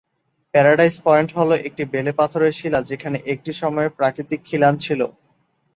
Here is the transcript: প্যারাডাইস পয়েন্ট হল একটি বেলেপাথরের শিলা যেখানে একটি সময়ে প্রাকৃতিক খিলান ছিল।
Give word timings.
প্যারাডাইস 0.53 0.95
পয়েন্ট 1.05 1.29
হল 1.37 1.49
একটি 1.67 1.83
বেলেপাথরের 1.93 2.53
শিলা 2.59 2.79
যেখানে 2.89 3.17
একটি 3.33 3.51
সময়ে 3.61 3.89
প্রাকৃতিক 3.99 4.39
খিলান 4.45 4.73
ছিল। 4.77 5.01